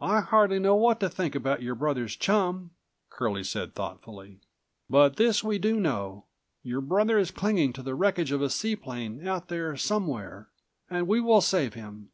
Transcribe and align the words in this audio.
"I 0.00 0.18
hardly 0.20 0.58
know 0.58 0.74
what 0.74 0.98
to 0.98 1.08
think 1.08 1.36
about 1.36 1.62
your 1.62 1.76
brother's 1.76 2.16
chum," 2.16 2.72
Curlie 3.08 3.44
said 3.44 3.72
thoughtfully. 3.76 4.40
"But 4.90 5.14
this 5.14 5.44
we 5.44 5.60
do 5.60 5.78
know: 5.78 6.24
Your 6.64 6.80
brother 6.80 7.18
is 7.18 7.30
clinging 7.30 7.72
to 7.74 7.82
the 7.84 7.94
wreckage 7.94 8.32
of 8.32 8.42
a 8.42 8.50
seaplane 8.50 9.28
out 9.28 9.46
there 9.46 9.76
somewhere. 9.76 10.48
And 10.90 11.06
we 11.06 11.20
will 11.20 11.40
save 11.40 11.74
him. 11.74 12.10